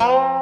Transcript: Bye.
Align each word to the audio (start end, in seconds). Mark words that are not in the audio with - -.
Bye. 0.00 0.39